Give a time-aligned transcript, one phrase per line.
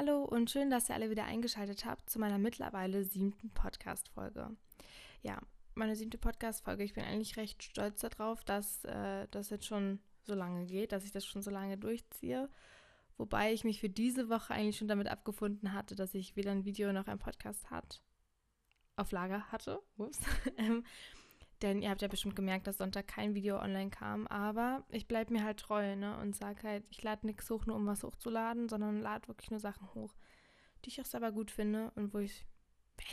[0.00, 4.56] Hallo und schön, dass ihr alle wieder eingeschaltet habt zu meiner mittlerweile siebten Podcast-Folge.
[5.20, 5.38] Ja,
[5.74, 6.84] meine siebte Podcast-Folge.
[6.84, 11.04] Ich bin eigentlich recht stolz darauf, dass äh, das jetzt schon so lange geht, dass
[11.04, 12.48] ich das schon so lange durchziehe.
[13.18, 16.64] Wobei ich mich für diese Woche eigentlich schon damit abgefunden hatte, dass ich weder ein
[16.64, 18.00] Video noch ein Podcast hat,
[18.96, 19.82] auf Lager hatte.
[19.98, 20.18] Ups.
[21.62, 24.26] Denn ihr habt ja bestimmt gemerkt, dass Sonntag kein Video online kam.
[24.28, 26.16] Aber ich bleibe mir halt treu ne?
[26.18, 29.60] und sage halt, ich lade nichts hoch, nur um was hochzuladen, sondern lade wirklich nur
[29.60, 30.14] Sachen hoch,
[30.84, 32.46] die ich auch selber gut finde und wo ich,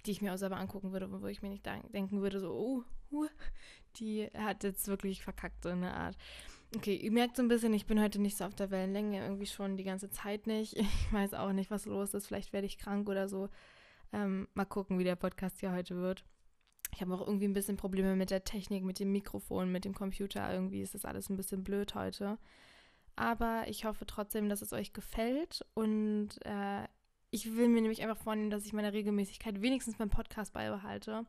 [0.05, 2.52] die ich mir auch selber angucken würde und wo ich mir nicht denken würde, so,
[2.54, 3.27] oh, huh,
[3.98, 6.18] die hat jetzt wirklich verkackt, so eine Art.
[6.76, 9.45] Okay, ihr merkt so ein bisschen, ich bin heute nicht so auf der Wellenlänge, irgendwie
[9.45, 10.76] schon die ganze Zeit nicht.
[10.77, 12.27] Ich weiß auch nicht, was los ist.
[12.27, 13.49] Vielleicht werde ich krank oder so.
[14.12, 16.26] Ähm, mal gucken, wie der Podcast hier heute wird.
[16.94, 19.94] Ich habe auch irgendwie ein bisschen Probleme mit der Technik, mit dem Mikrofon, mit dem
[19.94, 20.52] Computer.
[20.52, 22.38] Irgendwie ist das alles ein bisschen blöd heute.
[23.16, 25.66] Aber ich hoffe trotzdem, dass es euch gefällt.
[25.73, 26.88] Und äh,
[27.32, 31.26] ich will mir nämlich einfach vornehmen, dass ich meine Regelmäßigkeit wenigstens beim Podcast beibehalte.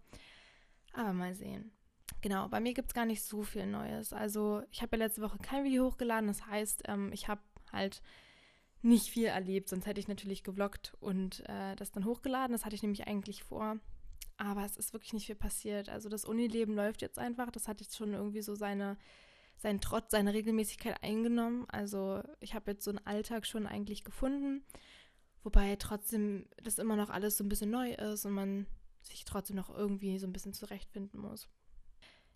[0.93, 1.73] Aber mal sehen.
[2.21, 4.13] Genau, bei mir gibt es gar nicht so viel Neues.
[4.13, 6.29] Also ich habe ja letzte Woche kein Video hochgeladen.
[6.29, 7.41] Das heißt, ähm, ich habe
[7.73, 8.03] halt
[8.83, 9.69] nicht viel erlebt.
[9.69, 12.53] Sonst hätte ich natürlich gevloggt und äh, das dann hochgeladen.
[12.53, 13.79] Das hatte ich nämlich eigentlich vor.
[14.39, 15.89] Aber es ist wirklich nicht viel passiert.
[15.89, 17.51] Also das Unileben läuft jetzt einfach.
[17.51, 18.97] Das hat jetzt schon irgendwie so seine,
[19.57, 21.67] seinen Trotz, seine Regelmäßigkeit eingenommen.
[21.69, 24.65] Also ich habe jetzt so einen Alltag schon eigentlich gefunden.
[25.43, 28.67] Wobei trotzdem das immer noch alles so ein bisschen neu ist und man
[29.03, 31.49] sich trotzdem noch irgendwie so ein bisschen zurechtfinden muss.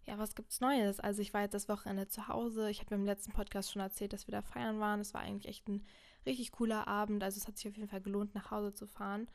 [0.05, 0.99] Ja, was gibt's Neues?
[0.99, 2.71] Also ich war jetzt das Wochenende zu Hause.
[2.71, 5.01] Ich habe im letzten Podcast schon erzählt, dass wir da feiern waren.
[5.01, 5.87] Es war eigentlich echt ein
[6.27, 7.23] richtig cooler Abend.
[7.23, 9.29] Also es hat sich auf jeden Fall gelohnt, nach Hause zu fahren.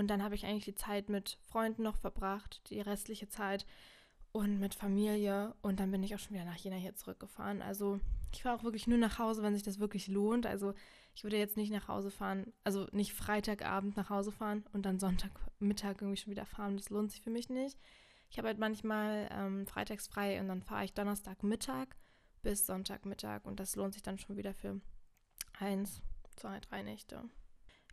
[0.00, 3.66] Und dann habe ich eigentlich die Zeit mit Freunden noch verbracht, die restliche Zeit
[4.32, 5.54] und mit Familie.
[5.60, 7.60] Und dann bin ich auch schon wieder nach Jena hier zurückgefahren.
[7.60, 8.00] Also
[8.32, 10.46] ich fahre auch wirklich nur nach Hause, wenn sich das wirklich lohnt.
[10.46, 10.72] Also
[11.14, 14.98] ich würde jetzt nicht nach Hause fahren, also nicht Freitagabend nach Hause fahren und dann
[14.98, 16.78] Sonntagmittag irgendwie schon wieder fahren.
[16.78, 17.78] Das lohnt sich für mich nicht.
[18.30, 21.88] Ich habe halt manchmal ähm, freitags frei und dann fahre ich Donnerstagmittag
[22.40, 24.80] bis Sonntagmittag und das lohnt sich dann schon wieder für
[25.58, 26.00] eins,
[26.36, 27.28] zwei, drei Nächte.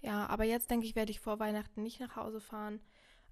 [0.01, 2.79] Ja, aber jetzt denke ich, werde ich vor Weihnachten nicht nach Hause fahren.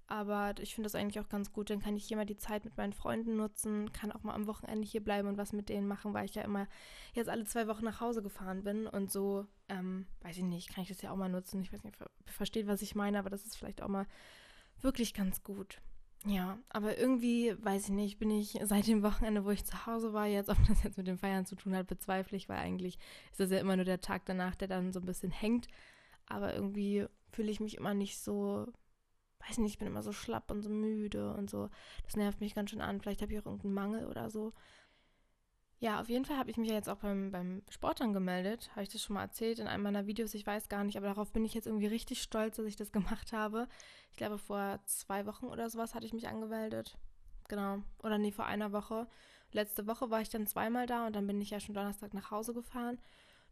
[0.08, 1.68] Aber ich finde das eigentlich auch ganz gut.
[1.68, 4.46] Dann kann ich hier mal die Zeit mit meinen Freunden nutzen, kann auch mal am
[4.46, 6.68] Wochenende hier bleiben und was mit denen machen, weil ich ja immer
[7.12, 8.86] jetzt alle zwei Wochen nach Hause gefahren bin.
[8.86, 11.60] Und so, ähm, weiß ich nicht, kann ich das ja auch mal nutzen.
[11.60, 14.06] Ich weiß nicht, versteht, was ich meine, aber das ist vielleicht auch mal
[14.80, 15.80] wirklich ganz gut.
[16.24, 20.12] Ja, aber irgendwie, weiß ich nicht, bin ich seit dem Wochenende, wo ich zu Hause
[20.12, 22.98] war, jetzt, ob das jetzt mit den Feiern zu tun hat, bezweifle ich, weil eigentlich
[23.30, 25.68] ist das ja immer nur der Tag danach, der dann so ein bisschen hängt
[26.26, 28.66] aber irgendwie fühle ich mich immer nicht so,
[29.46, 31.68] weiß nicht, ich bin immer so schlapp und so müde und so.
[32.04, 33.00] Das nervt mich ganz schön an.
[33.00, 34.52] Vielleicht habe ich auch irgendeinen Mangel oder so.
[35.78, 38.70] Ja, auf jeden Fall habe ich mich ja jetzt auch beim, beim Sport angemeldet.
[38.72, 40.32] Habe ich das schon mal erzählt in einem meiner Videos?
[40.32, 42.92] Ich weiß gar nicht, aber darauf bin ich jetzt irgendwie richtig stolz, dass ich das
[42.92, 43.68] gemacht habe.
[44.10, 46.96] Ich glaube, vor zwei Wochen oder sowas hatte ich mich angemeldet.
[47.48, 47.82] Genau.
[48.02, 49.06] Oder nee, vor einer Woche.
[49.52, 52.30] Letzte Woche war ich dann zweimal da und dann bin ich ja schon Donnerstag nach
[52.30, 52.98] Hause gefahren.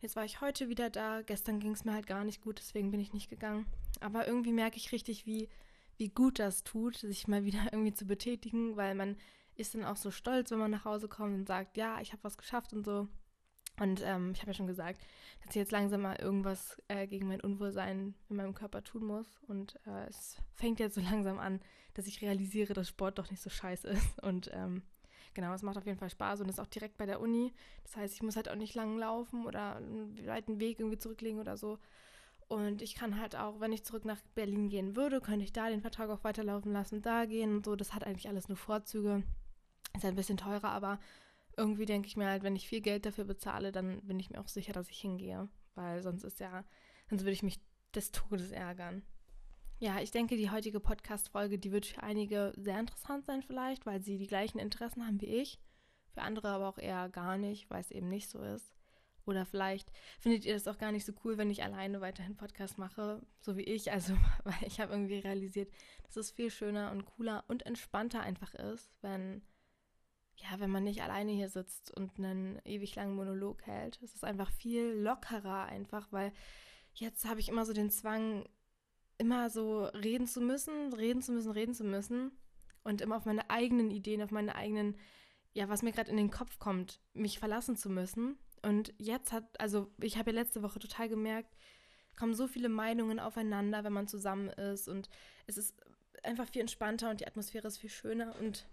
[0.04, 1.22] Jetzt war ich heute wieder da.
[1.22, 3.65] Gestern ging es mir halt gar nicht gut, deswegen bin ich nicht gegangen.
[4.00, 5.48] Aber irgendwie merke ich richtig, wie,
[5.97, 9.16] wie gut das tut, sich mal wieder irgendwie zu betätigen, weil man
[9.54, 12.22] ist dann auch so stolz, wenn man nach Hause kommt und sagt, ja, ich habe
[12.22, 13.09] was geschafft und so.
[13.81, 15.00] Und ähm, ich habe ja schon gesagt,
[15.41, 19.41] dass ich jetzt langsam mal irgendwas äh, gegen mein Unwohlsein in meinem Körper tun muss.
[19.48, 21.62] Und äh, es fängt jetzt so langsam an,
[21.94, 24.22] dass ich realisiere, dass Sport doch nicht so scheiße ist.
[24.22, 24.82] Und ähm,
[25.34, 27.53] genau, es macht auf jeden Fall Spaß und ist auch direkt bei der Uni.
[27.83, 31.41] Das heißt, ich muss halt auch nicht lang laufen oder einen weiten Weg irgendwie zurücklegen
[31.41, 31.78] oder so.
[32.49, 35.69] Und ich kann halt auch, wenn ich zurück nach Berlin gehen würde, könnte ich da
[35.69, 37.77] den Vertrag auch weiterlaufen lassen, da gehen und so.
[37.77, 39.23] Das hat eigentlich alles nur Vorzüge.
[39.94, 40.99] Ist ein bisschen teurer, aber
[41.56, 44.41] irgendwie denke ich mir halt, wenn ich viel Geld dafür bezahle, dann bin ich mir
[44.41, 45.49] auch sicher, dass ich hingehe.
[45.75, 46.65] Weil sonst ist ja,
[47.09, 47.61] sonst würde ich mich
[47.94, 49.03] des Todes ärgern.
[49.79, 54.01] Ja, ich denke, die heutige Podcast-Folge, die wird für einige sehr interessant sein vielleicht, weil
[54.03, 55.59] sie die gleichen Interessen haben wie ich.
[56.12, 58.75] Für andere aber auch eher gar nicht, weil es eben nicht so ist.
[59.27, 59.91] Oder vielleicht
[60.21, 63.57] findet ihr das auch gar nicht so cool, wenn ich alleine weiterhin Podcast mache, so
[63.57, 63.91] wie ich.
[63.91, 65.73] Also, weil ich habe irgendwie realisiert,
[66.05, 69.43] dass es viel schöner und cooler und entspannter einfach ist, wenn,
[70.37, 74.00] ja, wenn man nicht alleine hier sitzt und einen ewig langen Monolog hält.
[74.03, 76.32] Es ist einfach viel lockerer einfach, weil
[76.93, 78.47] jetzt habe ich immer so den Zwang,
[79.19, 82.32] immer so reden zu müssen, reden zu müssen, reden zu müssen
[82.82, 84.96] und immer auf meine eigenen Ideen, auf meine eigenen,
[85.52, 88.38] ja, was mir gerade in den Kopf kommt, mich verlassen zu müssen.
[88.62, 91.56] Und jetzt hat, also ich habe ja letzte Woche total gemerkt,
[92.16, 95.08] kommen so viele Meinungen aufeinander, wenn man zusammen ist und
[95.46, 95.75] es ist
[96.22, 98.67] einfach viel entspannter und die Atmosphäre ist viel schöner und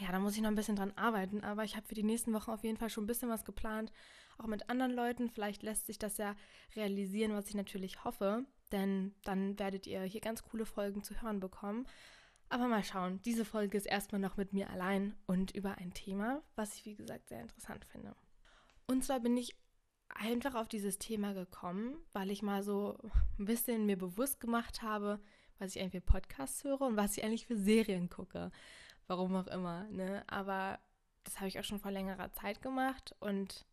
[0.00, 2.32] ja, da muss ich noch ein bisschen dran arbeiten, aber ich habe für die nächsten
[2.32, 3.92] Wochen auf jeden Fall schon ein bisschen was geplant,
[4.38, 5.28] auch mit anderen Leuten.
[5.28, 6.34] Vielleicht lässt sich das ja
[6.74, 11.40] realisieren, was ich natürlich hoffe denn dann werdet ihr hier ganz coole Folgen zu hören
[11.40, 11.86] bekommen.
[12.48, 16.42] Aber mal schauen, diese Folge ist erstmal noch mit mir allein und über ein Thema,
[16.54, 18.14] was ich wie gesagt sehr interessant finde.
[18.86, 19.56] Und zwar bin ich
[20.10, 22.98] einfach auf dieses Thema gekommen, weil ich mal so
[23.38, 25.20] ein bisschen mir bewusst gemacht habe,
[25.58, 28.50] was ich eigentlich für Podcasts höre und was ich eigentlich für Serien gucke.
[29.06, 30.24] Warum auch immer, ne?
[30.26, 30.78] Aber
[31.24, 33.64] das habe ich auch schon vor längerer Zeit gemacht und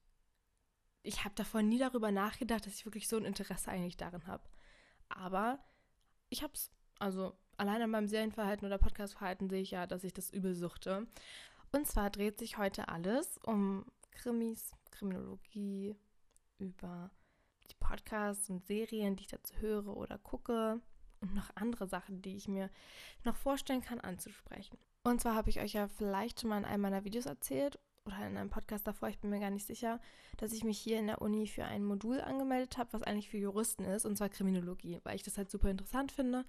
[1.03, 4.43] ich habe davor nie darüber nachgedacht, dass ich wirklich so ein Interesse eigentlich darin habe.
[5.09, 5.59] Aber
[6.29, 10.13] ich habe es, also allein an meinem Serienverhalten oder Podcastverhalten sehe ich ja, dass ich
[10.13, 11.07] das übel suchte.
[11.71, 15.95] Und zwar dreht sich heute alles um Krimis, Kriminologie,
[16.57, 17.09] über
[17.69, 20.81] die Podcasts und Serien, die ich dazu höre oder gucke
[21.21, 22.69] und noch andere Sachen, die ich mir
[23.23, 24.77] noch vorstellen kann anzusprechen.
[25.03, 27.79] Und zwar habe ich euch ja vielleicht schon mal in einem meiner Videos erzählt
[28.09, 29.99] oder in einem Podcast davor, ich bin mir gar nicht sicher,
[30.37, 33.37] dass ich mich hier in der Uni für ein Modul angemeldet habe, was eigentlich für
[33.37, 36.45] Juristen ist, und zwar Kriminologie, weil ich das halt super interessant finde.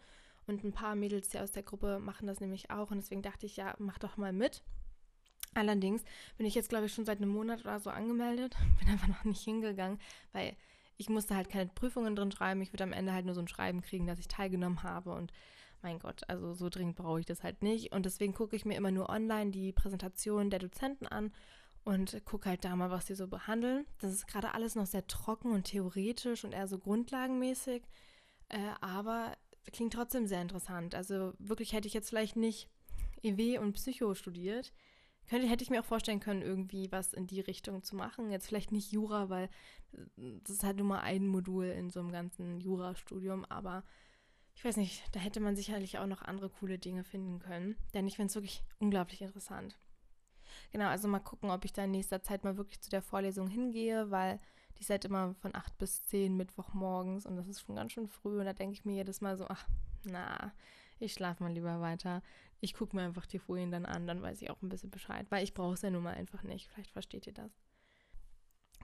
[0.47, 2.91] Und ein paar Mädels hier aus der Gruppe machen das nämlich auch.
[2.91, 4.62] Und deswegen dachte ich, ja, mach doch mal mit.
[5.55, 6.03] Allerdings
[6.37, 9.25] bin ich jetzt, glaube ich, schon seit einem Monat oder so angemeldet, bin einfach noch
[9.25, 9.99] nicht hingegangen,
[10.33, 10.56] weil
[10.97, 12.63] ich musste halt keine Prüfungen drin schreiben.
[12.63, 15.13] Ich würde am Ende halt nur so ein Schreiben kriegen, dass ich teilgenommen habe.
[15.13, 15.33] Und
[15.82, 17.93] mein Gott, also so dringend brauche ich das halt nicht.
[17.93, 21.32] Und deswegen gucke ich mir immer nur online die Präsentation der Dozenten an
[21.85, 23.87] und gucke halt da mal, was sie so behandeln.
[23.99, 27.82] Das ist gerade alles noch sehr trocken und theoretisch und eher so grundlagenmäßig.
[28.49, 29.37] Äh, aber
[29.73, 30.94] klingt trotzdem sehr interessant.
[30.94, 32.69] Also wirklich hätte ich jetzt vielleicht nicht
[33.23, 34.73] EW und Psycho studiert,
[35.29, 38.31] könnte, hätte ich mir auch vorstellen können, irgendwie was in die Richtung zu machen.
[38.31, 39.49] Jetzt vielleicht nicht Jura, weil
[39.93, 43.85] äh, das ist halt nur mal ein Modul in so einem ganzen Jurastudium, aber
[44.61, 47.77] ich weiß nicht, da hätte man sicherlich auch noch andere coole Dinge finden können.
[47.95, 49.79] Denn ich finde es wirklich unglaublich interessant.
[50.71, 53.49] Genau, also mal gucken, ob ich da in nächster Zeit mal wirklich zu der Vorlesung
[53.49, 54.39] hingehe, weil
[54.77, 58.07] die ist halt immer von 8 bis 10 Mittwochmorgens und das ist schon ganz schön
[58.07, 59.67] früh und da denke ich mir jedes Mal so, ach,
[60.05, 60.53] na,
[60.99, 62.23] ich schlafe mal lieber weiter.
[62.61, 65.25] Ich gucke mir einfach die Folien dann an, dann weiß ich auch ein bisschen Bescheid,
[65.31, 66.69] weil ich brauche es ja nun mal einfach nicht.
[66.69, 67.51] Vielleicht versteht ihr das.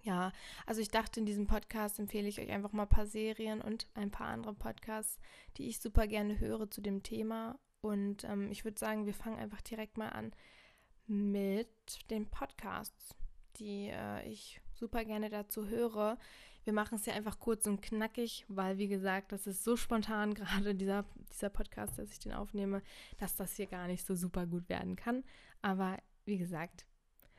[0.06, 0.30] Ja,
[0.66, 3.88] also ich dachte, in diesem Podcast empfehle ich euch einfach mal ein paar Serien und
[3.94, 5.18] ein paar andere Podcasts,
[5.56, 7.58] die ich super gerne höre zu dem Thema.
[7.80, 10.32] Und ähm, ich würde sagen, wir fangen einfach direkt mal an
[11.08, 11.68] mit
[12.08, 13.16] den Podcasts,
[13.56, 16.18] die äh, ich super gerne dazu höre.
[16.62, 20.34] Wir machen es ja einfach kurz und knackig, weil, wie gesagt, das ist so spontan,
[20.34, 22.80] gerade dieser, dieser Podcast, dass ich den aufnehme,
[23.18, 25.24] dass das hier gar nicht so super gut werden kann.
[25.62, 26.86] Aber wie gesagt,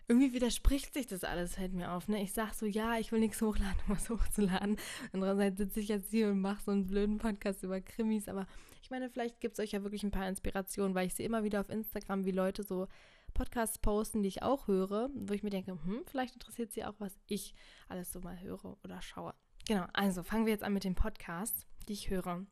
[0.07, 2.07] irgendwie widerspricht sich das alles, fällt mir auf.
[2.07, 2.21] Ne?
[2.21, 4.77] Ich sage so, ja, ich will nichts hochladen, um was hochzuladen.
[5.11, 8.29] Andererseits sitze ich jetzt hier und mache so einen blöden Podcast über Krimis.
[8.29, 8.47] Aber
[8.81, 11.43] ich meine, vielleicht gibt es euch ja wirklich ein paar Inspirationen, weil ich sehe immer
[11.43, 12.87] wieder auf Instagram, wie Leute so
[13.33, 16.95] Podcasts posten, die ich auch höre, wo ich mir denke, hm, vielleicht interessiert sie auch,
[16.99, 17.53] was ich
[17.89, 19.33] alles so mal höre oder schaue.
[19.67, 22.45] Genau, also fangen wir jetzt an mit den Podcasts, die ich höre.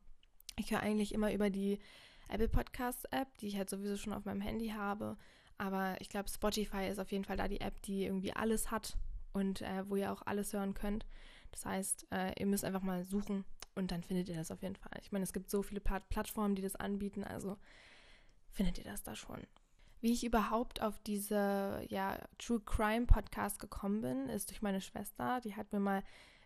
[0.57, 1.79] Ich höre eigentlich immer über die
[2.27, 5.17] Apple Podcasts App, die ich halt sowieso schon auf meinem Handy habe.
[5.57, 8.97] Aber ich glaube, Spotify ist auf jeden Fall da die App, die irgendwie alles hat
[9.33, 11.05] und äh, wo ihr auch alles hören könnt.
[11.51, 14.75] Das heißt, äh, ihr müsst einfach mal suchen und dann findet ihr das auf jeden
[14.75, 14.99] Fall.
[15.01, 17.57] Ich meine, es gibt so viele Plattformen, die das anbieten, also
[18.51, 19.41] findet ihr das da schon.
[20.01, 25.41] Wie ich überhaupt auf diese ja, True Crime Podcast gekommen bin, ist durch meine Schwester.
[25.41, 26.03] Die hat mir mal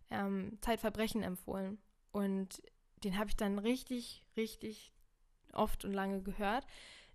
[0.09, 1.77] ähm, Zeitverbrechen empfohlen.
[2.11, 2.61] Und
[3.03, 4.93] den habe ich dann richtig, richtig
[5.53, 6.65] oft und lange gehört.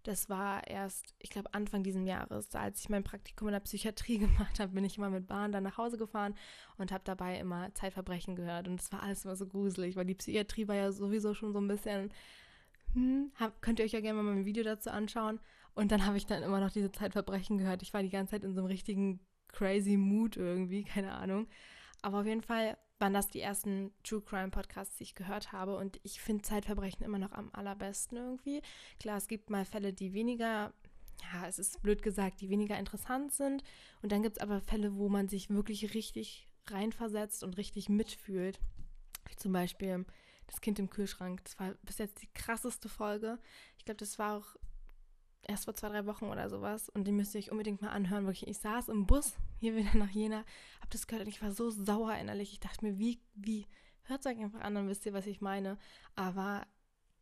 [0.04, 4.18] Das war erst, ich glaube, Anfang dieses Jahres, als ich mein Praktikum in der Psychiatrie
[4.18, 6.34] gemacht habe, bin ich immer mit Bahn dann nach Hause gefahren
[6.76, 8.68] und habe dabei immer Zeitverbrechen gehört.
[8.68, 11.58] Und es war alles immer so gruselig, weil die Psychiatrie war ja sowieso schon so
[11.58, 12.12] ein bisschen,
[12.92, 15.40] hm, hab, könnt ihr euch ja gerne mal ein Video dazu anschauen.
[15.75, 17.82] Und dann habe ich dann immer noch diese Zeitverbrechen gehört.
[17.82, 21.49] Ich war die ganze Zeit in so einem richtigen crazy Mood irgendwie, keine Ahnung.
[22.02, 25.76] Aber auf jeden Fall waren das die ersten True Crime Podcasts, die ich gehört habe.
[25.76, 28.62] Und ich finde Zeitverbrechen immer noch am allerbesten irgendwie.
[28.98, 30.72] Klar, es gibt mal Fälle, die weniger,
[31.32, 33.62] ja, es ist blöd gesagt, die weniger interessant sind.
[34.02, 38.60] Und dann gibt es aber Fälle, wo man sich wirklich richtig reinversetzt und richtig mitfühlt.
[39.28, 40.04] Wie zum Beispiel
[40.46, 41.42] das Kind im Kühlschrank.
[41.44, 43.38] Das war bis jetzt die krasseste Folge.
[43.78, 44.56] Ich glaube, das war auch
[45.48, 46.88] erst vor zwei, drei Wochen oder sowas.
[46.88, 48.26] Und die müsst ihr euch unbedingt mal anhören.
[48.26, 50.44] Wirklich, ich saß im Bus hier wieder nach Jena,
[50.80, 52.52] hab das gehört und ich war so sauer innerlich.
[52.52, 53.66] Ich dachte mir, wie, wie,
[54.04, 55.78] hört es euch einfach an, dann wisst ihr, was ich meine.
[56.14, 56.66] Aber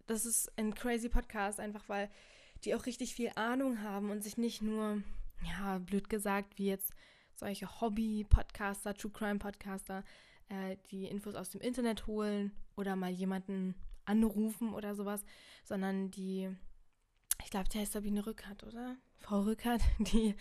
[0.06, 2.10] das ist ein crazy Podcast, einfach weil
[2.64, 5.02] die auch richtig viel Ahnung haben und sich nicht nur,
[5.44, 6.92] ja, blöd gesagt, wie jetzt
[7.34, 10.04] solche Hobby-Podcaster, True Crime-Podcaster,
[10.48, 13.74] äh, die Infos aus dem Internet holen oder mal jemanden
[14.04, 15.24] anrufen oder sowas,
[15.64, 16.50] sondern die
[17.44, 18.96] ich glaube, der heißt Sabine Rückert, oder?
[19.18, 20.34] Frau Rückert, die,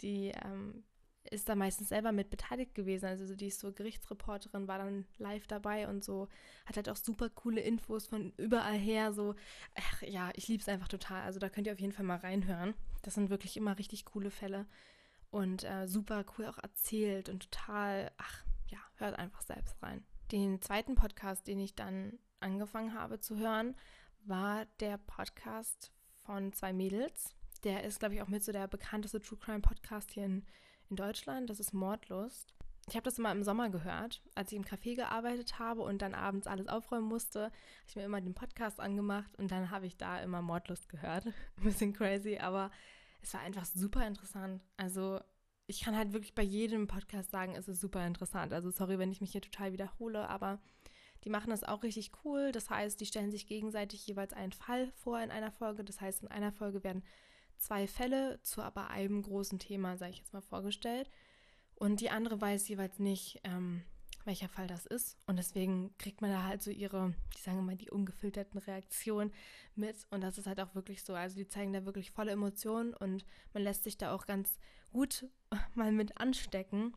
[0.00, 0.84] die ähm,
[1.30, 3.06] ist da meistens selber mit beteiligt gewesen.
[3.06, 6.28] Also die ist so Gerichtsreporterin, war dann live dabei und so,
[6.66, 9.12] hat halt auch super coole Infos von überall her.
[9.12, 9.34] So,
[9.74, 11.22] ach, ja, ich liebe es einfach total.
[11.22, 12.74] Also da könnt ihr auf jeden Fall mal reinhören.
[13.02, 14.66] Das sind wirklich immer richtig coole Fälle
[15.30, 20.04] und äh, super cool auch erzählt und total, ach ja, hört einfach selbst rein.
[20.30, 23.76] Den zweiten Podcast, den ich dann angefangen habe zu hören,
[24.26, 25.92] war der Podcast
[26.24, 27.34] von zwei Mädels.
[27.62, 30.44] Der ist, glaube ich, auch mit so der bekannteste True Crime Podcast hier in
[30.90, 31.50] in Deutschland.
[31.50, 32.54] Das ist Mordlust.
[32.88, 36.14] Ich habe das immer im Sommer gehört, als ich im Café gearbeitet habe und dann
[36.14, 37.54] abends alles aufräumen musste, habe
[37.86, 41.26] ich mir immer den Podcast angemacht und dann habe ich da immer Mordlust gehört.
[41.56, 42.70] Ein bisschen crazy, aber
[43.22, 44.62] es war einfach super interessant.
[44.76, 45.18] Also
[45.66, 48.52] ich kann halt wirklich bei jedem Podcast sagen, es ist super interessant.
[48.52, 50.60] Also sorry, wenn ich mich hier total wiederhole, aber
[51.24, 52.52] die machen das auch richtig cool.
[52.52, 55.84] Das heißt, die stellen sich gegenseitig jeweils einen Fall vor in einer Folge.
[55.84, 57.02] Das heißt, in einer Folge werden
[57.56, 61.10] zwei Fälle zu aber einem großen Thema, sage ich jetzt mal, vorgestellt.
[61.76, 63.82] Und die andere weiß jeweils nicht, ähm,
[64.24, 65.18] welcher Fall das ist.
[65.26, 69.32] Und deswegen kriegt man da halt so ihre, die sagen immer, die ungefilterten Reaktionen
[69.74, 70.06] mit.
[70.10, 71.14] Und das ist halt auch wirklich so.
[71.14, 74.58] Also die zeigen da wirklich volle Emotionen und man lässt sich da auch ganz
[74.92, 75.26] gut
[75.74, 76.94] mal mit anstecken.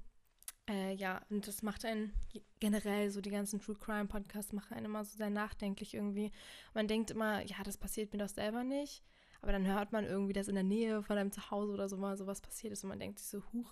[0.69, 2.13] Äh, ja, und das macht einen
[2.59, 6.31] generell, so die ganzen True Crime Podcasts machen einen immer so sehr nachdenklich irgendwie.
[6.73, 9.01] Man denkt immer, ja, das passiert mir doch selber nicht.
[9.41, 12.17] Aber dann hört man irgendwie, dass in der Nähe von einem Zuhause oder so mal
[12.17, 13.71] sowas passiert ist und man denkt sich so, huch,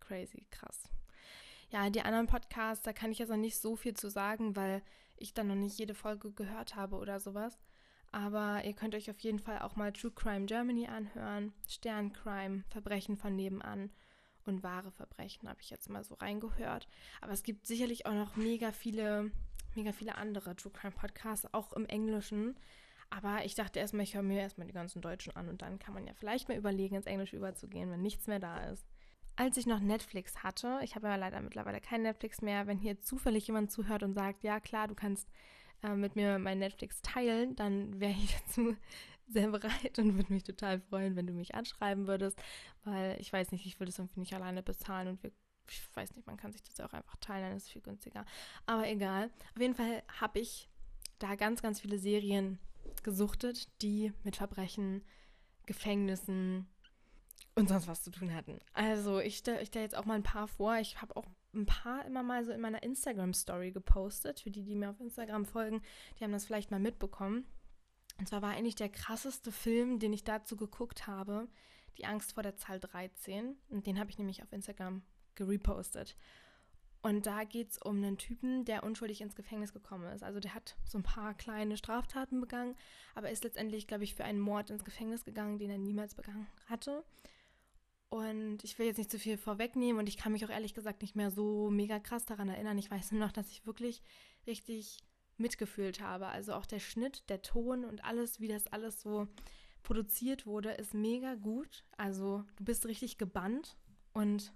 [0.00, 0.88] crazy, krass.
[1.70, 4.82] Ja, die anderen Podcasts, da kann ich jetzt noch nicht so viel zu sagen, weil
[5.16, 7.58] ich dann noch nicht jede Folge gehört habe oder sowas.
[8.10, 13.16] Aber ihr könnt euch auf jeden Fall auch mal True Crime Germany anhören, Sterncrime, Verbrechen
[13.16, 13.90] von nebenan
[14.46, 16.88] und wahre Verbrechen habe ich jetzt mal so reingehört.
[17.20, 19.30] Aber es gibt sicherlich auch noch mega viele,
[19.74, 22.56] mega viele andere True Crime Podcasts, auch im Englischen.
[23.10, 25.92] Aber ich dachte erstmal, ich höre mir erstmal die ganzen Deutschen an und dann kann
[25.92, 28.86] man ja vielleicht mal überlegen, ins Englische überzugehen, wenn nichts mehr da ist.
[29.36, 33.00] Als ich noch Netflix hatte, ich habe ja leider mittlerweile kein Netflix mehr, wenn hier
[33.00, 35.28] zufällig jemand zuhört und sagt, ja klar, du kannst
[35.82, 38.76] äh, mit mir mein Netflix teilen, dann wäre ich dazu
[39.28, 42.38] sehr bereit und würde mich total freuen, wenn du mich anschreiben würdest,
[42.84, 45.32] weil ich weiß nicht, ich will das irgendwie nicht alleine bezahlen und wir
[45.68, 48.24] ich weiß nicht, man kann sich das auch einfach teilen, dann ist es viel günstiger.
[48.66, 49.30] Aber egal.
[49.54, 50.68] Auf jeden Fall habe ich
[51.18, 52.58] da ganz, ganz viele Serien
[53.02, 55.02] gesuchtet, die mit Verbrechen,
[55.66, 56.68] Gefängnissen
[57.54, 58.58] und sonst was zu tun hatten.
[58.72, 60.76] Also ich stelle stell jetzt auch mal ein paar vor.
[60.78, 64.40] Ich habe auch ein paar immer mal so in meiner Instagram-Story gepostet.
[64.40, 65.82] Für die, die mir auf Instagram folgen,
[66.18, 67.46] die haben das vielleicht mal mitbekommen.
[68.18, 71.48] Und zwar war eigentlich der krasseste Film, den ich dazu geguckt habe,
[71.98, 73.56] Die Angst vor der Zahl 13.
[73.68, 75.02] Und den habe ich nämlich auf Instagram
[75.34, 76.16] gerepostet.
[77.02, 80.22] Und da geht es um einen Typen, der unschuldig ins Gefängnis gekommen ist.
[80.22, 82.76] Also der hat so ein paar kleine Straftaten begangen,
[83.16, 86.46] aber ist letztendlich, glaube ich, für einen Mord ins Gefängnis gegangen, den er niemals begangen
[86.66, 87.04] hatte.
[88.08, 91.02] Und ich will jetzt nicht zu viel vorwegnehmen und ich kann mich auch ehrlich gesagt
[91.02, 92.78] nicht mehr so mega krass daran erinnern.
[92.78, 94.00] Ich weiß nur noch, dass ich wirklich
[94.46, 94.98] richtig
[95.36, 96.26] mitgefühlt habe.
[96.26, 99.28] Also auch der Schnitt, der Ton und alles, wie das alles so
[99.82, 101.84] produziert wurde, ist mega gut.
[101.96, 103.76] Also du bist richtig gebannt
[104.12, 104.52] und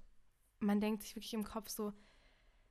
[0.60, 1.92] man denkt sich wirklich im Kopf so,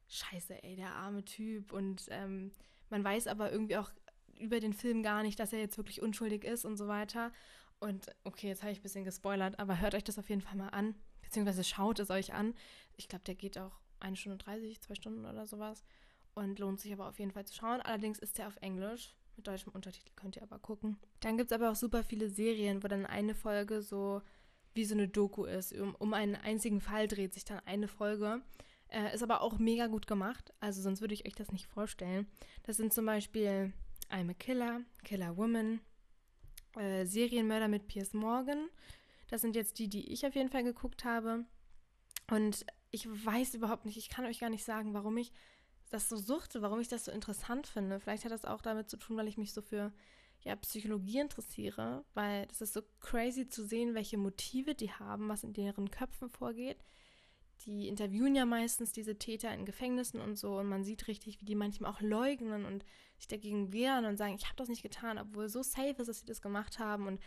[0.07, 1.73] scheiße, ey, der arme Typ.
[1.73, 2.51] Und ähm,
[2.89, 3.91] man weiß aber irgendwie auch
[4.39, 7.31] über den Film gar nicht, dass er jetzt wirklich unschuldig ist und so weiter.
[7.79, 10.55] Und okay, jetzt habe ich ein bisschen gespoilert, aber hört euch das auf jeden Fall
[10.55, 12.53] mal an, beziehungsweise schaut es euch an.
[12.95, 15.83] Ich glaube, der geht auch eine Stunde 30, zwei Stunden oder sowas
[16.35, 17.81] und lohnt sich aber auf jeden Fall zu schauen.
[17.81, 19.15] Allerdings ist der auf Englisch.
[19.35, 20.97] Mit deutschem Untertitel könnt ihr aber gucken.
[21.19, 24.21] Dann gibt es aber auch super viele Serien, wo dann eine Folge so
[24.73, 25.73] wie so eine Doku ist.
[25.73, 28.41] Um, um einen einzigen Fall dreht sich dann eine Folge.
[28.89, 32.27] Äh, ist aber auch mega gut gemacht, also sonst würde ich euch das nicht vorstellen.
[32.63, 33.73] Das sind zum Beispiel
[34.11, 35.81] I'm a Killer, Killer Woman,
[36.77, 38.69] äh, Serienmörder mit Piers Morgan.
[39.27, 41.45] Das sind jetzt die, die ich auf jeden Fall geguckt habe.
[42.29, 45.31] Und ich weiß überhaupt nicht, ich kann euch gar nicht sagen, warum ich
[45.89, 47.99] das so suchte, warum ich das so interessant finde.
[47.99, 49.93] Vielleicht hat das auch damit zu tun, weil ich mich so für
[50.43, 55.43] ja, Psychologie interessiere, weil das ist so crazy zu sehen, welche Motive die haben, was
[55.43, 56.83] in deren Köpfen vorgeht
[57.65, 61.45] die interviewen ja meistens diese Täter in Gefängnissen und so und man sieht richtig, wie
[61.45, 62.85] die manchmal auch leugnen und
[63.17, 66.19] sich dagegen wehren und sagen, ich habe das nicht getan, obwohl so safe ist, dass
[66.19, 67.21] sie das gemacht haben und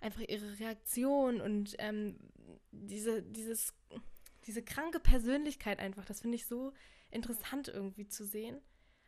[0.00, 2.18] einfach ihre Reaktion und ähm,
[2.70, 3.74] diese, dieses,
[4.46, 6.72] diese kranke Persönlichkeit einfach, das finde ich so
[7.10, 8.60] interessant irgendwie zu sehen.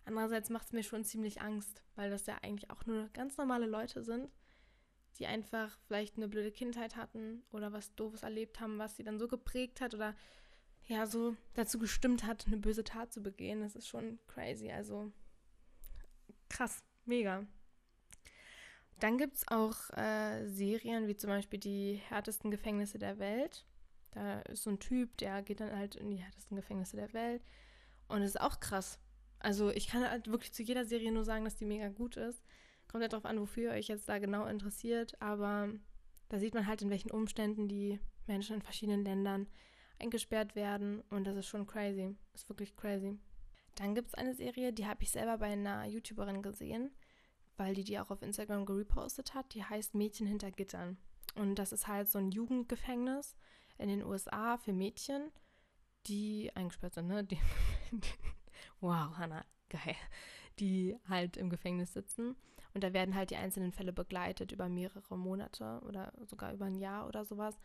[0.04, 3.66] Andererseits macht es mir schon ziemlich Angst, weil das ja eigentlich auch nur ganz normale
[3.66, 4.30] Leute sind,
[5.18, 9.18] die einfach vielleicht eine blöde Kindheit hatten oder was Doofes erlebt haben, was sie dann
[9.18, 10.16] so geprägt hat oder
[10.86, 13.60] ja, so dazu gestimmt hat, eine böse Tat zu begehen.
[13.60, 14.70] Das ist schon crazy.
[14.70, 15.12] Also
[16.48, 17.46] krass, mega.
[18.98, 23.64] Dann gibt es auch äh, Serien wie zum Beispiel die härtesten Gefängnisse der Welt.
[24.10, 27.42] Da ist so ein Typ, der geht dann halt in die härtesten Gefängnisse der Welt.
[28.10, 28.98] Und es ist auch krass.
[29.38, 32.42] Also ich kann halt wirklich zu jeder Serie nur sagen, dass die mega gut ist.
[32.88, 35.20] Kommt ja halt darauf an, wofür ihr euch jetzt da genau interessiert.
[35.22, 35.68] Aber
[36.28, 39.48] da sieht man halt, in welchen Umständen die Menschen in verschiedenen Ländern
[39.98, 41.02] eingesperrt werden.
[41.10, 42.16] Und das ist schon crazy.
[42.34, 43.18] Ist wirklich crazy.
[43.76, 46.90] Dann gibt es eine Serie, die habe ich selber bei einer YouTuberin gesehen,
[47.56, 49.54] weil die die auch auf Instagram gerepostet hat.
[49.54, 50.98] Die heißt Mädchen hinter Gittern.
[51.36, 53.36] Und das ist halt so ein Jugendgefängnis
[53.78, 55.30] in den USA für Mädchen,
[56.06, 57.24] die eingesperrt sind, ne?
[57.24, 57.38] Die,
[58.80, 59.96] wow, Hannah, geil.
[60.58, 62.36] Die halt im Gefängnis sitzen.
[62.74, 66.76] Und da werden halt die einzelnen Fälle begleitet über mehrere Monate oder sogar über ein
[66.76, 67.58] Jahr oder sowas.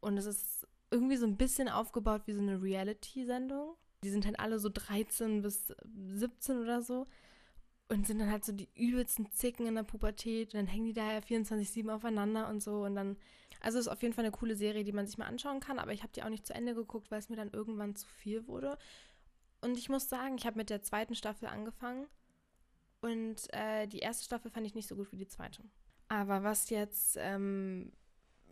[0.00, 3.76] Und es ist irgendwie so ein bisschen aufgebaut wie so eine Reality-Sendung.
[4.04, 7.06] Die sind halt alle so 13 bis 17 oder so
[7.88, 10.54] und sind dann halt so die übelsten Zicken in der Pubertät.
[10.54, 12.84] Und dann hängen die da ja 24-7 aufeinander und so.
[12.84, 13.16] Und dann,
[13.60, 15.78] also ist auf jeden Fall eine coole Serie, die man sich mal anschauen kann.
[15.78, 18.06] Aber ich habe die auch nicht zu Ende geguckt, weil es mir dann irgendwann zu
[18.08, 18.78] viel wurde.
[19.62, 22.06] Und ich muss sagen, ich habe mit der zweiten Staffel angefangen.
[23.00, 25.62] Und äh, die erste Staffel fand ich nicht so gut wie die zweite.
[26.08, 27.92] Aber was jetzt ähm,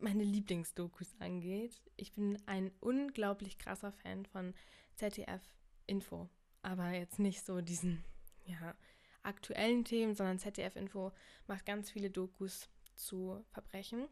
[0.00, 4.55] meine Lieblingsdokus angeht, ich bin ein unglaublich krasser Fan von
[4.95, 5.43] ZDF
[5.87, 6.29] Info.
[6.62, 8.02] Aber jetzt nicht so diesen,
[8.45, 8.75] ja,
[9.23, 11.12] aktuellen Themen, sondern ZDF Info
[11.47, 14.09] macht ganz viele Dokus zu Verbrechen.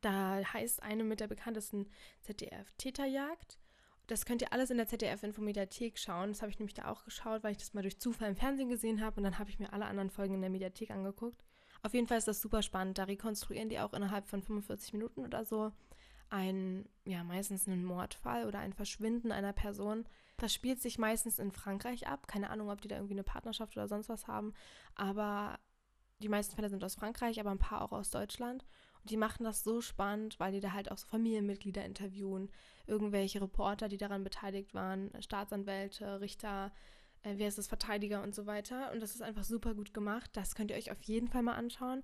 [0.00, 1.90] Da heißt eine mit der bekanntesten
[2.22, 3.58] ZDF Täterjagd.
[4.06, 6.30] Das könnt ihr alles in der ZDF Info Mediathek schauen.
[6.30, 8.68] Das habe ich nämlich da auch geschaut, weil ich das mal durch Zufall im Fernsehen
[8.68, 11.42] gesehen habe und dann habe ich mir alle anderen Folgen in der Mediathek angeguckt.
[11.82, 12.98] Auf jeden Fall ist das super spannend.
[12.98, 15.72] Da rekonstruieren die auch innerhalb von 45 Minuten oder so
[16.30, 20.04] ein, ja, meistens einen Mordfall oder ein Verschwinden einer Person.
[20.36, 22.26] Das spielt sich meistens in Frankreich ab.
[22.26, 24.52] Keine Ahnung, ob die da irgendwie eine Partnerschaft oder sonst was haben.
[24.94, 25.58] Aber
[26.22, 28.64] die meisten Fälle sind aus Frankreich, aber ein paar auch aus Deutschland.
[29.04, 32.50] Und die machen das so spannend, weil die da halt auch so Familienmitglieder interviewen,
[32.86, 36.72] irgendwelche Reporter, die daran beteiligt waren, Staatsanwälte, Richter,
[37.22, 38.92] äh, wer ist das, Verteidiger und so weiter.
[38.92, 40.30] Und das ist einfach super gut gemacht.
[40.32, 42.02] Das könnt ihr euch auf jeden Fall mal anschauen.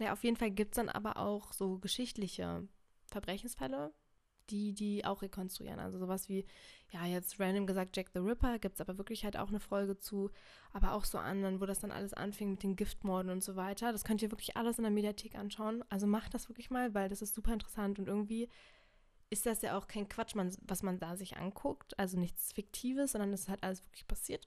[0.00, 2.66] Naja, auf jeden Fall gibt es dann aber auch so geschichtliche
[3.06, 3.92] Verbrechensfälle,
[4.50, 5.78] die die auch rekonstruieren.
[5.78, 6.44] Also sowas wie,
[6.90, 9.98] ja, jetzt random gesagt Jack the Ripper, gibt es aber wirklich halt auch eine Folge
[9.98, 10.30] zu,
[10.72, 13.92] aber auch so anderen, wo das dann alles anfing mit den Giftmorden und so weiter.
[13.92, 15.84] Das könnt ihr wirklich alles in der Mediathek anschauen.
[15.88, 18.48] Also macht das wirklich mal, weil das ist super interessant und irgendwie
[19.30, 21.98] ist das ja auch kein Quatsch, man, was man da sich anguckt.
[21.98, 24.46] Also nichts Fiktives, sondern es halt alles wirklich passiert.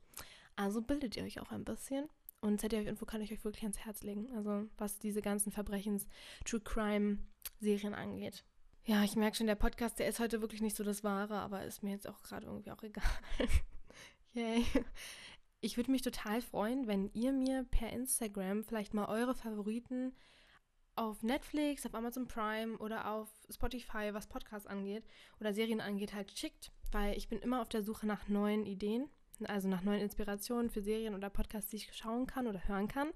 [0.55, 2.09] Also bildet ihr euch auch ein bisschen.
[2.41, 4.29] Und ZDF-Info kann ich euch wirklich ans Herz legen.
[4.35, 8.43] Also was diese ganzen Verbrechens-True Crime-Serien angeht.
[8.85, 11.63] Ja, ich merke schon, der Podcast, der ist heute wirklich nicht so das Wahre, aber
[11.63, 13.03] ist mir jetzt auch gerade irgendwie auch egal.
[14.33, 14.65] Yay.
[15.61, 20.13] Ich würde mich total freuen, wenn ihr mir per Instagram vielleicht mal eure Favoriten
[20.97, 25.05] auf Netflix, auf Amazon Prime oder auf Spotify, was Podcasts angeht
[25.39, 29.09] oder Serien angeht, halt schickt, weil ich bin immer auf der Suche nach neuen Ideen,
[29.45, 33.13] also nach neuen Inspirationen für Serien oder Podcasts, die ich schauen kann oder hören kann.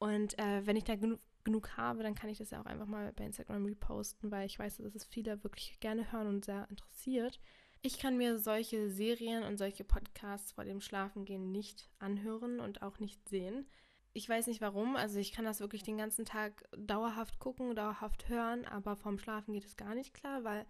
[0.00, 2.86] Und äh, wenn ich da genug genug habe, dann kann ich das ja auch einfach
[2.86, 6.68] mal bei Instagram reposten, weil ich weiß, dass es viele wirklich gerne hören und sehr
[6.68, 7.40] interessiert.
[7.80, 12.98] Ich kann mir solche Serien und solche Podcasts vor dem Schlafengehen nicht anhören und auch
[12.98, 13.66] nicht sehen.
[14.12, 18.28] Ich weiß nicht warum, also ich kann das wirklich den ganzen Tag dauerhaft gucken, dauerhaft
[18.28, 20.66] hören, aber vorm Schlafen geht es gar nicht klar, weil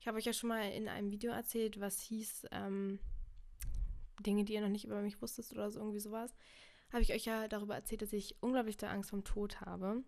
[0.00, 2.98] ich habe euch ja schon mal in einem Video erzählt, was hieß ähm,
[4.20, 6.34] Dinge, die ihr noch nicht über mich wusstet oder so irgendwie sowas
[6.92, 10.02] habe ich euch ja darüber erzählt, dass ich unglaublich Angst vom Tod habe.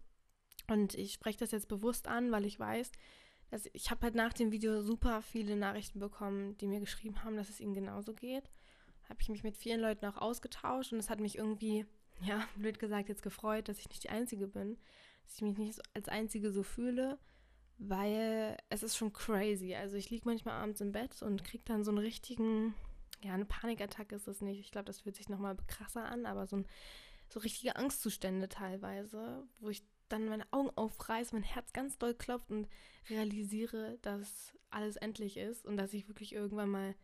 [0.67, 2.91] Und ich spreche das jetzt bewusst an, weil ich weiß,
[3.51, 7.37] dass ich habe halt nach dem Video super viele Nachrichten bekommen, die mir geschrieben haben,
[7.37, 8.51] dass es ihnen genauso geht.
[9.09, 11.87] Habe ich mich mit vielen Leuten auch ausgetauscht und es hat mich irgendwie,
[12.21, 14.77] ja, blöd gesagt, jetzt gefreut, dass ich nicht die Einzige bin,
[15.25, 17.19] dass ich mich nicht als Einzige so fühle,
[17.79, 19.75] weil es ist schon crazy.
[19.75, 22.75] Also ich liege manchmal abends im Bett und kriege dann so einen richtigen,
[23.23, 24.61] ja, eine Panikattacke ist das nicht.
[24.61, 26.67] Ich glaube, das fühlt sich nochmal krasser an, aber so, ein,
[27.29, 32.51] so richtige Angstzustände teilweise, wo ich dann meine Augen aufreiße, mein Herz ganz doll klopft
[32.51, 32.69] und
[33.09, 36.95] realisiere, dass alles endlich ist und dass ich wirklich irgendwann mal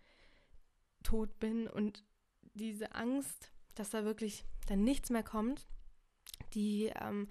[1.02, 2.04] tot bin und
[2.54, 5.66] diese Angst, dass da wirklich dann nichts mehr kommt,
[6.54, 7.28] die, ähm,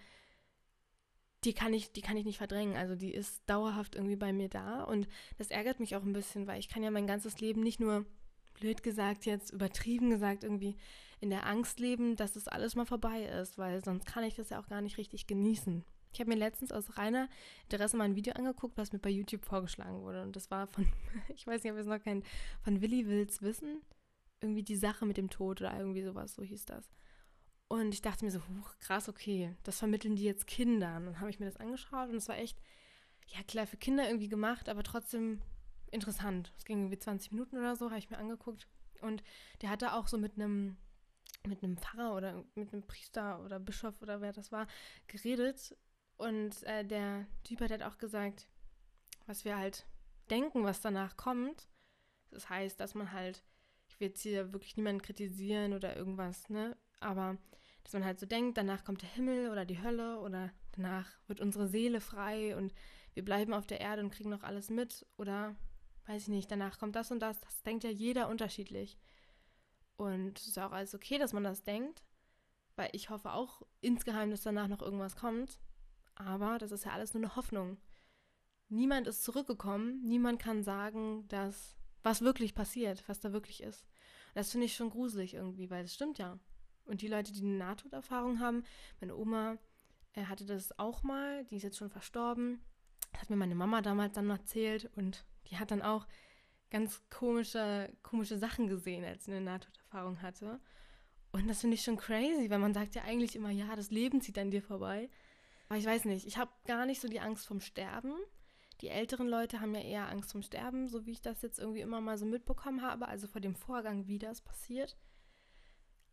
[1.43, 2.77] die kann ich, die kann ich nicht verdrängen.
[2.77, 5.07] Also die ist dauerhaft irgendwie bei mir da und
[5.37, 8.05] das ärgert mich auch ein bisschen, weil ich kann ja mein ganzes Leben nicht nur
[8.53, 10.77] blöd gesagt jetzt übertrieben gesagt irgendwie
[11.19, 14.49] in der Angst leben, dass das alles mal vorbei ist, weil sonst kann ich das
[14.49, 15.85] ja auch gar nicht richtig genießen.
[16.11, 17.27] Ich habe mir letztens aus reiner
[17.63, 20.21] Interesse mal ein Video angeguckt, was mir bei YouTube vorgeschlagen wurde.
[20.21, 20.85] Und das war von,
[21.33, 22.25] ich weiß nicht, ob ihr es noch kennt,
[22.61, 23.81] von Willi Wills Wissen.
[24.41, 26.89] Irgendwie die Sache mit dem Tod oder irgendwie sowas, so hieß das.
[27.69, 31.07] Und ich dachte mir so, huch, krass, okay, das vermitteln die jetzt Kindern.
[31.07, 32.61] Und dann habe ich mir das angeschaut und es war echt,
[33.27, 35.41] ja klar, für Kinder irgendwie gemacht, aber trotzdem
[35.93, 36.53] interessant.
[36.57, 38.67] Es ging irgendwie 20 Minuten oder so, habe ich mir angeguckt.
[39.01, 39.23] Und
[39.61, 40.77] der hatte auch so mit einem
[41.45, 44.65] mit einem Pfarrer oder mit einem Priester oder Bischof oder wer das war,
[45.07, 45.75] geredet.
[46.17, 48.47] Und äh, der Typ hat halt auch gesagt,
[49.25, 49.85] was wir halt
[50.29, 51.67] denken, was danach kommt.
[52.31, 53.43] Das heißt, dass man halt,
[53.87, 56.77] ich will jetzt hier wirklich niemanden kritisieren oder irgendwas, ne?
[56.99, 57.37] Aber
[57.83, 61.41] dass man halt so denkt, danach kommt der Himmel oder die Hölle oder danach wird
[61.41, 62.73] unsere Seele frei und
[63.13, 65.55] wir bleiben auf der Erde und kriegen noch alles mit oder
[66.05, 67.39] weiß ich nicht, danach kommt das und das.
[67.39, 68.97] Das denkt ja jeder unterschiedlich.
[69.95, 72.03] Und es ist auch alles okay, dass man das denkt,
[72.75, 75.59] weil ich hoffe auch insgeheim, dass danach noch irgendwas kommt.
[76.15, 77.77] Aber das ist ja alles nur eine Hoffnung.
[78.69, 83.83] Niemand ist zurückgekommen, niemand kann sagen, dass was wirklich passiert, was da wirklich ist.
[84.29, 86.39] Und das finde ich schon gruselig irgendwie, weil es stimmt ja.
[86.85, 88.63] Und die Leute, die eine Nahtoderfahrung haben,
[88.99, 89.57] meine Oma
[90.13, 92.61] er hatte das auch mal, die ist jetzt schon verstorben.
[93.11, 96.07] Das hat mir meine Mama damals dann erzählt und die hat dann auch
[96.69, 100.59] ganz komische, komische Sachen gesehen, als sie eine Nahtoderfahrung hatte.
[101.31, 104.21] Und das finde ich schon crazy, weil man sagt ja eigentlich immer, ja, das Leben
[104.21, 105.09] zieht an dir vorbei.
[105.69, 108.13] Aber ich weiß nicht, ich habe gar nicht so die Angst vom Sterben.
[108.81, 111.81] Die älteren Leute haben ja eher Angst vom Sterben, so wie ich das jetzt irgendwie
[111.81, 114.97] immer mal so mitbekommen habe, also vor dem Vorgang, wie das passiert.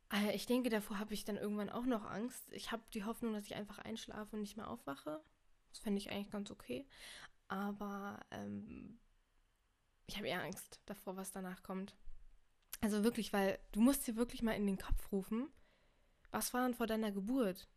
[0.09, 2.51] Ah ich denke, davor habe ich dann irgendwann auch noch Angst.
[2.53, 5.23] Ich habe die Hoffnung, dass ich einfach einschlafe und nicht mehr aufwache.
[5.71, 6.87] Das fände ich eigentlich ganz okay.
[7.49, 8.99] Aber ähm,
[10.11, 11.95] ich habe eher Angst davor, was danach kommt.
[12.81, 15.49] Also wirklich, weil du musst dir wirklich mal in den Kopf rufen,
[16.33, 17.69] was war denn vor deiner Geburt?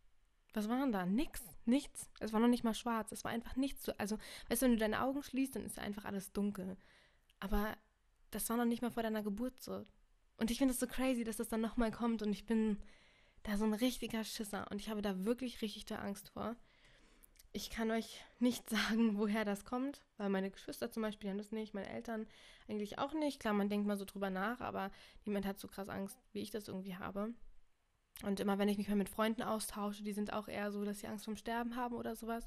[0.53, 1.05] Was war denn da?
[1.05, 2.09] Nix, nichts.
[2.19, 3.11] Es war noch nicht mal schwarz.
[3.11, 3.89] Es war einfach nichts.
[3.89, 4.17] Also,
[4.49, 6.77] weißt du, wenn du deine Augen schließt, dann ist einfach alles dunkel.
[7.39, 7.75] Aber
[8.31, 9.85] das war noch nicht mal vor deiner Geburt so.
[10.37, 12.77] Und ich finde es so crazy, dass das dann nochmal kommt und ich bin
[13.43, 16.55] da so ein richtiger Schisser und ich habe da wirklich richtig da Angst vor.
[17.55, 21.51] Ich kann euch nicht sagen, woher das kommt, weil meine Geschwister zum Beispiel haben das
[21.51, 22.27] nicht, meine Eltern
[22.67, 23.39] eigentlich auch nicht.
[23.39, 24.91] Klar, man denkt mal so drüber nach, aber
[25.25, 27.33] niemand hat so krass Angst, wie ich das irgendwie habe.
[28.23, 30.99] Und immer wenn ich mich mal mit Freunden austausche, die sind auch eher so, dass
[30.99, 32.45] sie Angst vorm Sterben haben oder sowas.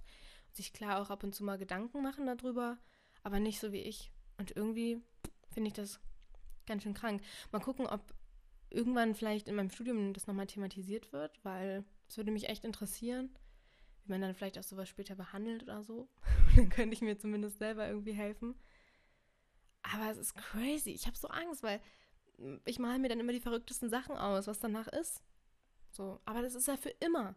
[0.48, 2.78] Und sich klar auch ab und zu mal Gedanken machen darüber,
[3.22, 4.10] aber nicht so wie ich.
[4.38, 5.02] Und irgendwie
[5.50, 6.00] finde ich das
[6.66, 7.22] ganz schön krank.
[7.52, 8.00] Mal gucken, ob
[8.70, 13.30] irgendwann vielleicht in meinem Studium das nochmal thematisiert wird, weil es würde mich echt interessieren,
[14.06, 16.08] wie man dann vielleicht auch sowas später behandelt oder so.
[16.56, 18.54] dann könnte ich mir zumindest selber irgendwie helfen.
[19.82, 20.90] Aber es ist crazy.
[20.90, 21.80] Ich habe so Angst, weil
[22.64, 25.22] ich male mir dann immer die verrücktesten Sachen aus, was danach ist.
[25.90, 27.34] So, aber das ist ja für immer.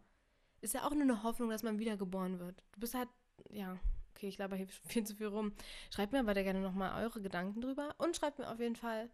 [0.62, 2.63] Ist ja auch nur eine Hoffnung, dass man wiedergeboren wird.
[2.73, 3.10] Du bist halt,
[3.49, 3.79] ja,
[4.12, 5.53] okay, ich laber hier viel zu viel rum.
[5.89, 9.10] Schreibt mir aber da gerne nochmal eure Gedanken drüber und schreibt mir auf jeden Fall,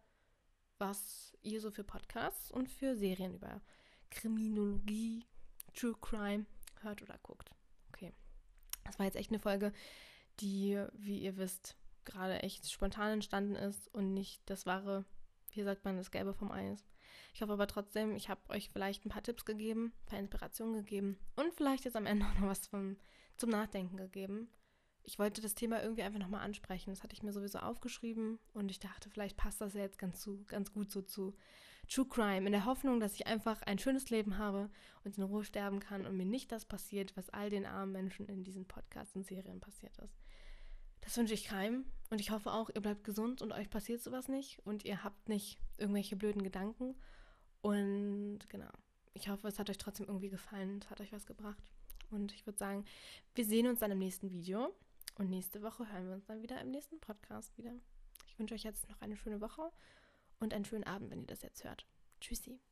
[0.77, 3.61] was ihr so für Podcasts und für Serien über
[4.09, 5.25] Kriminologie,
[5.73, 6.45] True Crime
[6.85, 7.51] hört oder guckt.
[7.89, 8.13] Okay.
[8.85, 9.73] Das war jetzt echt eine Folge,
[10.39, 15.05] die, wie ihr wisst, gerade echt spontan entstanden ist und nicht das wahre,
[15.51, 16.85] wie sagt man, das Gelbe vom Eis.
[17.33, 20.75] Ich hoffe aber trotzdem, ich habe euch vielleicht ein paar Tipps gegeben, ein paar Inspirationen
[20.75, 22.97] gegeben und vielleicht jetzt am Ende auch noch was vom,
[23.35, 24.49] zum Nachdenken gegeben
[25.05, 26.89] ich wollte das Thema irgendwie einfach nochmal ansprechen.
[26.89, 30.19] Das hatte ich mir sowieso aufgeschrieben und ich dachte, vielleicht passt das ja jetzt ganz,
[30.19, 31.35] zu, ganz gut so zu
[31.87, 34.69] True Crime, in der Hoffnung, dass ich einfach ein schönes Leben habe
[35.03, 38.27] und in Ruhe sterben kann und mir nicht das passiert, was all den armen Menschen
[38.27, 40.17] in diesen Podcasts und Serien passiert ist.
[41.01, 44.27] Das wünsche ich keinem und ich hoffe auch, ihr bleibt gesund und euch passiert sowas
[44.27, 46.95] nicht und ihr habt nicht irgendwelche blöden Gedanken.
[47.61, 48.71] Und genau,
[49.13, 51.63] ich hoffe, es hat euch trotzdem irgendwie gefallen, es hat euch was gebracht.
[52.09, 52.85] Und ich würde sagen,
[53.33, 54.73] wir sehen uns dann im nächsten Video.
[55.17, 57.73] Und nächste Woche hören wir uns dann wieder im nächsten Podcast wieder.
[58.27, 59.71] Ich wünsche euch jetzt noch eine schöne Woche
[60.39, 61.85] und einen schönen Abend, wenn ihr das jetzt hört.
[62.21, 62.59] Tschüssi.